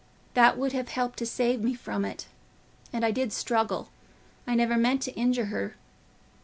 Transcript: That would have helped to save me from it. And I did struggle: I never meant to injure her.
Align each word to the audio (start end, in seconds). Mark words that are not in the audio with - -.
That 0.33 0.57
would 0.57 0.71
have 0.71 0.87
helped 0.89 1.19
to 1.19 1.27
save 1.27 1.61
me 1.61 1.75
from 1.75 2.05
it. 2.05 2.25
And 2.91 3.05
I 3.05 3.11
did 3.11 3.31
struggle: 3.31 3.89
I 4.47 4.55
never 4.55 4.75
meant 4.75 5.03
to 5.03 5.13
injure 5.13 5.45
her. 5.53 5.75